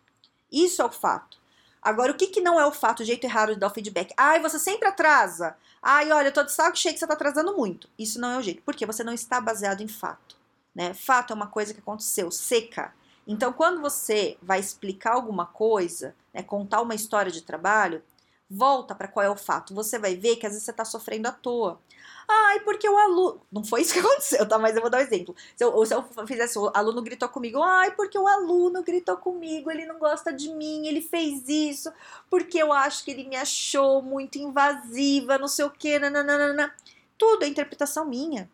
Isso 0.52 0.82
é 0.82 0.86
o 0.86 0.92
fato. 0.92 1.38
Agora, 1.82 2.12
o 2.12 2.16
que, 2.16 2.28
que 2.28 2.42
não 2.42 2.60
é 2.60 2.66
o 2.66 2.74
fato, 2.74 3.00
o 3.00 3.06
jeito 3.06 3.24
errado 3.24 3.54
de 3.54 3.60
dar 3.60 3.68
o 3.68 3.74
feedback? 3.74 4.14
Ai, 4.18 4.42
você 4.42 4.60
sempre 4.60 4.90
atrasa. 4.90 5.56
Ai, 5.82 6.12
olha, 6.12 6.28
eu 6.28 6.34
tô 6.34 6.44
de 6.44 6.52
saco 6.52 6.78
cheio 6.78 6.94
que 6.94 7.00
você 7.00 7.08
tá 7.08 7.14
atrasando 7.14 7.56
muito. 7.56 7.90
Isso 7.98 8.20
não 8.20 8.32
é 8.34 8.38
o 8.38 8.42
jeito. 8.42 8.62
Porque 8.64 8.86
você 8.86 9.02
não 9.02 9.14
está 9.14 9.40
baseado 9.40 9.80
em 9.80 9.88
fato. 9.88 10.41
Né? 10.74 10.94
Fato 10.94 11.32
é 11.32 11.36
uma 11.36 11.48
coisa 11.48 11.74
que 11.74 11.80
aconteceu, 11.80 12.32
seca. 12.32 12.94
Então, 13.28 13.54
quando 13.54 13.82
você 13.82 14.38
vai 14.42 14.60
explicar 14.60 15.14
alguma 15.14 15.46
coisa, 15.46 16.16
né, 16.34 16.42
contar 16.42 16.82
uma 16.82 16.96
história 16.96 17.32
de 17.32 17.42
trabalho, 17.42 18.02
volta 18.50 18.94
para 18.94 19.08
qual 19.08 19.26
é 19.26 19.30
o 19.30 19.36
fato. 19.38 19.74
Você 19.74 19.98
vai 19.98 20.16
ver 20.16 20.36
que 20.36 20.46
às 20.46 20.52
vezes 20.52 20.66
você 20.66 20.72
está 20.72 20.84
sofrendo 20.84 21.28
à 21.28 21.32
toa. 21.32 21.80
Ai, 22.28 22.60
porque 22.62 22.88
o 22.88 22.98
aluno. 22.98 23.42
Não 23.52 23.64
foi 23.64 23.82
isso 23.82 23.94
que 23.94 24.00
aconteceu, 24.02 24.48
tá? 24.48 24.60
Mas 24.60 24.76
eu 24.76 24.82
vou 24.82 24.90
dar 24.90 24.98
um 24.98 25.02
exemplo. 25.02 25.36
Se 25.56 25.64
eu, 25.64 25.86
se 25.86 25.94
eu 25.94 26.04
fizesse, 26.28 26.60
o 26.60 26.72
aluno 26.74 27.02
gritou 27.02 27.30
comigo, 27.30 27.62
ai, 27.62 27.92
porque 27.92 28.18
o 28.18 28.28
aluno 28.28 28.84
gritou 28.84 29.18
comigo, 29.18 29.72
ele 29.72 29.86
não 29.86 29.98
gosta 29.98 30.34
de 30.34 30.50
mim, 30.54 30.88
ele 30.88 31.02
fez 31.02 31.48
isso, 31.48 31.92
porque 32.30 32.58
eu 32.58 32.74
acho 32.74 33.04
que 33.06 33.12
ele 33.12 33.24
me 33.24 33.36
achou 33.36 34.02
muito 34.02 34.38
invasiva, 34.38 35.38
não 35.38 35.48
sei 35.48 35.66
o 35.66 35.72
quê, 35.72 36.00
nananana. 36.00 36.74
Tudo 37.18 37.44
é 37.44 37.48
interpretação 37.48 38.06
minha. 38.06 38.50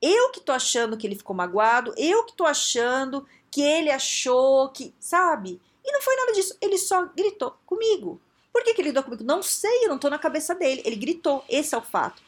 Eu 0.00 0.30
que 0.30 0.40
tô 0.40 0.52
achando 0.52 0.96
que 0.96 1.06
ele 1.06 1.16
ficou 1.16 1.34
magoado, 1.34 1.92
eu 1.96 2.24
que 2.24 2.34
tô 2.34 2.44
achando 2.44 3.26
que 3.50 3.62
ele 3.62 3.90
achou 3.90 4.68
que. 4.68 4.94
Sabe? 5.00 5.60
E 5.84 5.92
não 5.92 6.00
foi 6.00 6.14
nada 6.16 6.32
disso. 6.32 6.56
Ele 6.60 6.78
só 6.78 7.06
gritou 7.06 7.56
comigo. 7.66 8.20
Por 8.52 8.62
que, 8.62 8.74
que 8.74 8.80
ele 8.80 8.90
gritou 8.90 9.04
comigo? 9.04 9.24
Não 9.24 9.42
sei, 9.42 9.84
eu 9.84 9.88
não 9.88 9.98
tô 9.98 10.08
na 10.08 10.18
cabeça 10.18 10.54
dele. 10.54 10.82
Ele 10.84 10.96
gritou. 10.96 11.44
Esse 11.48 11.74
é 11.74 11.78
o 11.78 11.82
fato. 11.82 12.22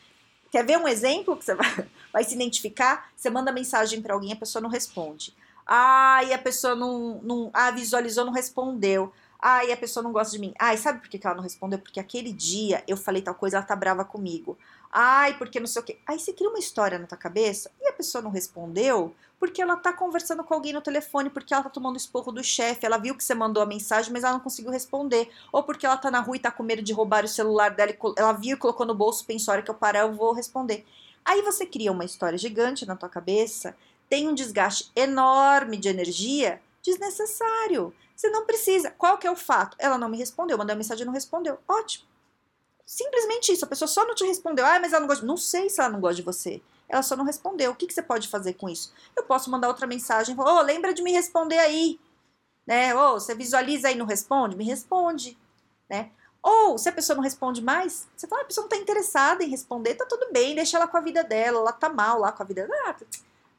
Quer 0.50 0.64
ver 0.64 0.78
um 0.78 0.88
exemplo 0.88 1.36
que 1.36 1.44
você 1.44 1.54
vai, 1.54 1.88
vai 2.12 2.24
se 2.24 2.34
identificar? 2.34 3.10
Você 3.16 3.30
manda 3.30 3.52
mensagem 3.52 4.02
para 4.02 4.14
alguém, 4.14 4.32
a 4.32 4.36
pessoa 4.36 4.60
não 4.60 4.70
responde. 4.70 5.34
Ah, 5.66 6.22
e 6.24 6.32
a 6.32 6.38
pessoa 6.38 6.74
não, 6.74 7.20
não 7.22 7.50
ah, 7.52 7.70
visualizou, 7.70 8.24
não 8.24 8.32
respondeu. 8.32 9.12
E 9.42 9.72
a 9.72 9.76
pessoa 9.76 10.02
não 10.02 10.12
gosta 10.12 10.32
de 10.32 10.38
mim. 10.38 10.54
E 10.60 10.76
sabe 10.76 11.00
por 11.00 11.08
que 11.08 11.20
ela 11.24 11.36
não 11.36 11.42
respondeu? 11.42 11.78
Porque 11.78 11.98
aquele 11.98 12.32
dia 12.32 12.84
eu 12.86 12.96
falei 12.96 13.22
tal 13.22 13.34
coisa, 13.34 13.56
ela 13.56 13.66
tá 13.66 13.74
brava 13.74 14.04
comigo. 14.04 14.58
Ai, 14.92 15.38
porque 15.38 15.60
não 15.60 15.66
sei 15.66 15.82
o 15.82 15.84
quê. 15.84 15.98
Aí 16.06 16.18
você 16.18 16.32
cria 16.32 16.48
uma 16.48 16.58
história 16.58 16.98
na 16.98 17.06
tua 17.06 17.16
cabeça 17.16 17.70
e 17.80 17.88
a 17.88 17.92
pessoa 17.92 18.22
não 18.22 18.30
respondeu 18.30 19.14
porque 19.40 19.62
ela 19.62 19.74
tá 19.74 19.90
conversando 19.90 20.44
com 20.44 20.52
alguém 20.52 20.74
no 20.74 20.82
telefone, 20.82 21.30
porque 21.30 21.54
ela 21.54 21.62
tá 21.62 21.70
tomando 21.70 21.96
esporro 21.96 22.30
do 22.30 22.44
chefe, 22.44 22.84
ela 22.84 22.98
viu 22.98 23.14
que 23.14 23.24
você 23.24 23.34
mandou 23.34 23.62
a 23.62 23.66
mensagem, 23.66 24.12
mas 24.12 24.22
ela 24.22 24.34
não 24.34 24.40
conseguiu 24.40 24.70
responder. 24.70 25.30
Ou 25.50 25.62
porque 25.62 25.86
ela 25.86 25.96
tá 25.96 26.10
na 26.10 26.20
rua 26.20 26.36
e 26.36 26.40
tá 26.40 26.50
com 26.50 26.62
medo 26.62 26.82
de 26.82 26.92
roubar 26.92 27.24
o 27.24 27.28
celular 27.28 27.70
dela, 27.70 27.90
ela 28.18 28.32
viu 28.32 28.54
e 28.54 28.58
colocou 28.58 28.84
no 28.84 28.94
bolso, 28.94 29.24
pensou, 29.24 29.52
hora 29.52 29.62
que 29.62 29.70
eu 29.70 29.74
parar 29.74 30.00
eu 30.00 30.12
vou 30.12 30.34
responder. 30.34 30.84
Aí 31.24 31.40
você 31.40 31.64
cria 31.64 31.90
uma 31.90 32.04
história 32.04 32.36
gigante 32.36 32.84
na 32.84 32.94
tua 32.94 33.08
cabeça, 33.08 33.74
tem 34.10 34.28
um 34.28 34.34
desgaste 34.34 34.90
enorme 34.94 35.78
de 35.78 35.88
energia 35.88 36.60
desnecessário. 36.82 37.94
Você 38.20 38.28
não 38.28 38.44
precisa. 38.44 38.90
Qual 38.90 39.16
que 39.16 39.26
é 39.26 39.30
o 39.30 39.36
fato? 39.36 39.74
Ela 39.80 39.96
não 39.96 40.06
me 40.06 40.18
respondeu, 40.18 40.58
mandou 40.58 40.76
mensagem 40.76 41.04
e 41.04 41.06
não 41.06 41.12
respondeu. 41.14 41.58
Ótimo. 41.66 42.04
Simplesmente 42.84 43.50
isso. 43.50 43.64
A 43.64 43.68
pessoa 43.68 43.88
só 43.88 44.04
não 44.04 44.14
te 44.14 44.26
respondeu. 44.26 44.66
Ah, 44.66 44.78
mas 44.78 44.92
ela 44.92 45.00
não 45.00 45.06
gosta. 45.08 45.24
Não 45.24 45.38
sei 45.38 45.70
se 45.70 45.80
ela 45.80 45.88
não 45.88 46.02
gosta 46.02 46.16
de 46.16 46.22
você. 46.22 46.60
Ela 46.86 47.02
só 47.02 47.16
não 47.16 47.24
respondeu. 47.24 47.70
O 47.70 47.74
que, 47.74 47.86
que 47.86 47.94
você 47.94 48.02
pode 48.02 48.28
fazer 48.28 48.52
com 48.54 48.68
isso? 48.68 48.92
Eu 49.16 49.22
posso 49.22 49.50
mandar 49.50 49.68
outra 49.68 49.86
mensagem. 49.86 50.36
Oh, 50.38 50.60
lembra 50.60 50.92
de 50.92 51.02
me 51.02 51.12
responder 51.12 51.58
aí. 51.60 51.98
Né? 52.66 52.94
Ô, 52.94 52.98
oh, 52.98 53.12
você 53.14 53.34
visualiza 53.34 53.88
aí 53.88 53.94
e 53.94 53.96
não 53.96 54.04
responde? 54.04 54.54
Me 54.54 54.66
responde. 54.66 55.38
Né? 55.88 56.10
Ou, 56.42 56.76
se 56.76 56.90
a 56.90 56.92
pessoa 56.92 57.16
não 57.16 57.22
responde 57.22 57.62
mais, 57.62 58.06
você 58.14 58.26
fala, 58.26 58.42
ah, 58.42 58.44
a 58.44 58.46
pessoa 58.48 58.64
não 58.64 58.68
está 58.68 58.82
interessada 58.82 59.42
em 59.42 59.48
responder, 59.48 59.94
tá 59.94 60.06
tudo 60.06 60.30
bem, 60.32 60.54
deixa 60.54 60.76
ela 60.76 60.88
com 60.88 60.96
a 60.96 61.00
vida 61.00 61.22
dela, 61.22 61.58
ela 61.58 61.72
tá 61.72 61.90
mal 61.90 62.18
lá 62.18 62.32
com 62.32 62.42
a 62.42 62.46
vida 62.46 62.66
dela. 62.66 62.78
Ah, 62.86 62.96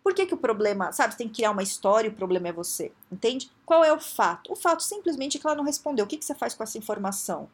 por 0.03 0.13
que, 0.13 0.25
que 0.25 0.34
o 0.34 0.38
problema, 0.38 0.91
sabe, 0.91 1.13
você 1.13 1.20
tem 1.20 1.27
que 1.27 1.36
criar 1.36 1.51
uma 1.51 1.63
história 1.63 2.08
e 2.08 2.12
o 2.12 2.15
problema 2.15 2.48
é 2.48 2.51
você, 2.51 2.91
entende? 3.12 3.51
Qual 3.65 3.84
é 3.84 3.93
o 3.93 4.00
fato? 4.00 4.51
O 4.51 4.55
fato 4.55 4.81
simplesmente 4.81 5.38
é 5.38 5.39
que 5.39 5.46
ela 5.46 5.55
não 5.55 5.63
respondeu. 5.63 6.05
O 6.05 6.08
que, 6.08 6.17
que 6.17 6.25
você 6.25 6.34
faz 6.34 6.53
com 6.53 6.63
essa 6.63 6.77
informação? 6.77 7.50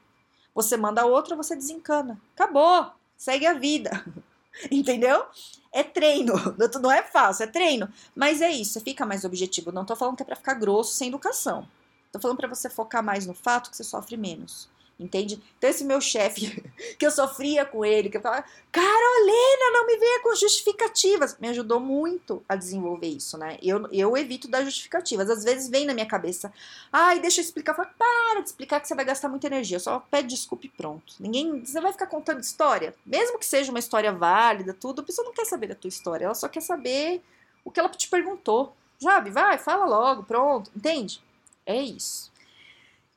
Você 0.56 0.78
manda 0.78 1.06
outra, 1.06 1.36
você 1.36 1.56
desencana. 1.56 2.20
Acabou. 2.34 2.92
Segue 3.18 3.46
a 3.46 3.54
vida. 3.54 4.04
Entendeu? 4.72 5.26
É 5.72 5.84
treino. 5.84 6.34
Não 6.82 6.92
é 6.92 7.04
fácil, 7.04 7.44
é 7.44 7.48
treino. 7.48 7.88
Mas 8.16 8.42
é 8.42 8.50
isso, 8.50 8.82
fica 8.82 9.06
mais 9.06 9.24
objetivo. 9.24 9.72
Não 9.72 9.86
tô 9.86 9.96
falando 9.96 10.16
que 10.16 10.24
é 10.24 10.26
pra 10.26 10.36
ficar 10.36 10.56
grosso 10.56 10.96
sem 10.96 11.10
educação. 11.10 11.68
Tô 12.12 12.20
falando 12.20 12.38
para 12.38 12.48
você 12.48 12.70
focar 12.70 13.04
mais 13.04 13.28
no 13.28 13.36
fato 13.36 13.70
que 13.70 13.78
você 13.78 13.84
sofre 13.84 14.18
menos 14.18 14.68
entende? 15.00 15.42
Então 15.58 15.70
esse 15.70 15.84
meu 15.84 16.02
chefe, 16.02 16.64
que 16.98 17.06
eu 17.06 17.12
sofria 17.12 17.66
com 17.66 17.86
ele, 17.86 18.10
que 18.10 18.18
eu 18.18 18.22
falava, 18.22 18.46
Carolina, 18.72 19.72
não 19.72 19.86
me 19.86 19.98
venha 19.98 20.22
com 20.22 20.36
justificativas, 20.36 21.38
me 21.40 21.48
ajudou 21.50 21.80
muito 21.80 22.44
a 22.48 22.56
desenvolver 22.56 23.08
isso, 23.08 23.38
né? 23.38 23.58
Eu, 23.62 23.88
eu 23.92 24.18
evito 24.18 24.48
dar 24.48 24.64
justificativas, 24.64 25.30
às 25.30 25.44
vezes 25.44 25.70
vem 25.70 25.86
na 25.86 25.94
minha 25.94 26.06
cabeça, 26.06 26.52
ai, 26.92 27.20
deixa 27.20 27.42
eu 27.42 27.46
explicar, 27.46 27.74
eu 27.74 27.76
falo, 27.76 27.90
para 27.98 28.42
de 28.42 28.48
explicar 28.48 28.80
que 28.80 28.88
você 28.88 28.96
vai 28.96 29.06
gastar 29.06 29.30
muita 29.30 29.48
energia, 29.48 29.80
só 29.80 30.00
pede 30.00 30.30
desculpa 30.30 30.66
e 30.66 30.70
pronto. 30.70 31.14
Ninguém, 31.20 31.64
você 31.64 31.80
vai 31.80 31.92
ficar 31.92 32.08
contando 32.08 32.40
história, 32.40 32.94
mesmo 33.06 33.40
que 33.40 33.46
seja 33.46 33.72
uma 33.72 33.80
história 33.80 34.12
válida, 34.12 34.74
tudo, 34.74 35.02
a 35.02 35.06
pessoa 35.06 35.26
não 35.26 35.34
quer 35.34 35.46
saber 35.46 35.68
da 35.68 35.76
tua 35.76 35.90
história, 35.90 36.26
ela 36.26 36.36
só 36.36 36.48
quer 36.48 36.62
saber 36.62 37.22
o 37.64 37.72
que 37.72 37.80
ela 37.80 37.90
te 37.90 38.08
perguntou, 38.08 38.76
sabe? 39.00 39.30
Vai, 39.30 39.58
fala 39.58 39.86
logo, 39.86 40.24
pronto, 40.24 40.72
entende? 40.76 41.22
É 41.66 41.82
isso. 41.82 42.32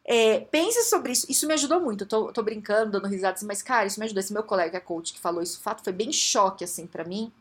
É, 0.04 0.40
pense 0.40 0.82
sobre 0.84 1.12
isso. 1.12 1.26
Isso 1.30 1.46
me 1.46 1.54
ajudou 1.54 1.80
muito. 1.80 2.04
Eu 2.04 2.08
tô, 2.08 2.32
tô 2.32 2.42
brincando, 2.42 2.92
dando 2.92 3.06
risadas, 3.08 3.42
mas, 3.42 3.62
cara, 3.62 3.86
isso 3.86 4.00
me 4.00 4.06
ajudou. 4.06 4.20
Esse 4.20 4.32
meu 4.32 4.42
colega 4.42 4.80
coach 4.80 5.12
que 5.12 5.20
falou 5.20 5.42
isso, 5.42 5.60
fato 5.60 5.84
foi 5.84 5.92
bem 5.92 6.12
choque, 6.12 6.64
assim, 6.64 6.86
para 6.86 7.04
mim. 7.04 7.32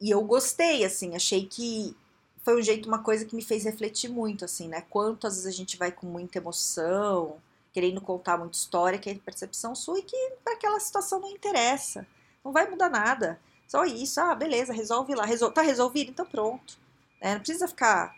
E 0.00 0.10
eu 0.10 0.22
gostei, 0.24 0.84
assim, 0.84 1.16
achei 1.16 1.46
que 1.46 1.96
foi 2.44 2.58
um 2.58 2.62
jeito, 2.62 2.86
uma 2.86 3.02
coisa 3.02 3.24
que 3.24 3.34
me 3.34 3.42
fez 3.42 3.64
refletir 3.64 4.08
muito, 4.10 4.44
assim, 4.44 4.68
né? 4.68 4.82
Quanto 4.90 5.26
às 5.26 5.34
vezes 5.34 5.46
a 5.46 5.56
gente 5.56 5.76
vai 5.76 5.90
com 5.90 6.06
muita 6.06 6.38
emoção, 6.38 7.38
querendo 7.72 8.00
contar 8.00 8.38
muita 8.38 8.56
história, 8.56 8.98
que 8.98 9.10
é 9.10 9.14
percepção 9.14 9.74
sua 9.74 9.98
e 9.98 10.02
que 10.02 10.32
para 10.44 10.54
aquela 10.54 10.78
situação 10.78 11.20
não 11.20 11.30
interessa. 11.30 12.06
Não 12.44 12.52
vai 12.52 12.68
mudar 12.70 12.88
nada. 12.88 13.40
Só 13.66 13.84
isso, 13.84 14.20
ah, 14.20 14.34
beleza, 14.34 14.72
resolve 14.72 15.14
lá. 15.14 15.24
Resol... 15.24 15.50
Tá 15.50 15.62
resolvido? 15.62 16.10
Então 16.10 16.26
pronto. 16.26 16.78
É, 17.20 17.32
não 17.34 17.40
precisa 17.40 17.66
ficar 17.66 18.14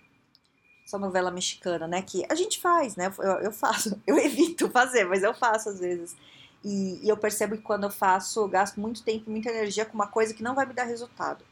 essa 0.88 0.98
novela 0.98 1.30
mexicana, 1.30 1.86
né? 1.86 2.00
Que 2.00 2.24
a 2.30 2.34
gente 2.34 2.58
faz, 2.58 2.96
né? 2.96 3.12
Eu, 3.18 3.32
eu 3.40 3.52
faço, 3.52 4.00
eu 4.06 4.18
evito 4.18 4.70
fazer, 4.70 5.04
mas 5.04 5.22
eu 5.22 5.34
faço 5.34 5.68
às 5.68 5.78
vezes. 5.78 6.16
E, 6.64 7.04
e, 7.04 7.08
eu 7.08 7.16
percebo 7.16 7.56
que 7.56 7.62
quando 7.62 7.84
eu 7.84 7.90
faço, 7.90 8.40
eu 8.40 8.48
gasto 8.48 8.80
muito 8.80 9.04
tempo, 9.04 9.30
muita 9.30 9.50
energia 9.50 9.84
com 9.84 9.94
uma 9.94 10.08
coisa 10.08 10.32
que 10.32 10.42
não 10.42 10.54
vai 10.54 10.64
me 10.64 10.72
dar 10.72 10.84
resultado. 10.84 11.44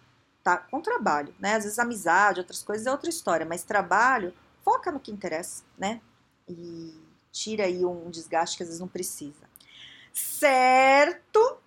Tá? 0.42 0.56
Com 0.56 0.80
trabalho, 0.80 1.34
né? 1.38 1.54
Às 1.54 1.64
vezes 1.64 1.78
amizade, 1.78 2.40
outras 2.40 2.62
coisas 2.62 2.86
é 2.86 2.90
outra 2.90 3.10
história, 3.10 3.44
mas 3.44 3.62
trabalho, 3.62 4.32
foca 4.64 4.90
no 4.90 4.98
que 4.98 5.12
interessa, 5.12 5.62
né? 5.76 6.00
E 6.48 6.94
tira 7.30 7.64
aí 7.64 7.84
um 7.84 8.08
desgaste 8.10 8.56
que 8.56 8.62
às 8.62 8.68
vezes 8.68 8.80
não 8.80 8.88
precisa. 8.88 9.46
Certo? 10.12 11.58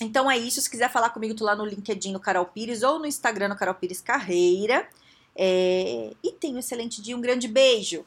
Então 0.00 0.30
é 0.30 0.38
isso. 0.38 0.62
Se 0.62 0.70
quiser 0.70 0.90
falar 0.90 1.10
comigo, 1.10 1.34
tô 1.34 1.44
lá 1.44 1.54
no 1.54 1.66
LinkedIn 1.66 2.12
no 2.12 2.20
Carol 2.20 2.46
Pires 2.46 2.82
ou 2.82 2.98
no 2.98 3.06
Instagram 3.06 3.48
no 3.48 3.56
Carol 3.56 3.74
Pires 3.74 4.00
Carreira. 4.00 4.88
É, 5.36 6.12
e 6.22 6.32
tenha 6.32 6.56
um 6.56 6.58
excelente 6.58 7.00
dia, 7.00 7.16
um 7.16 7.20
grande 7.20 7.48
beijo! 7.48 8.04